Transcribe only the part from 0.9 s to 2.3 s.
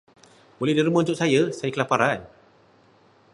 untuk saya, saya kelaparan.